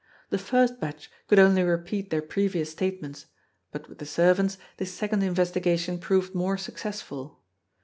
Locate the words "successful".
6.57-7.39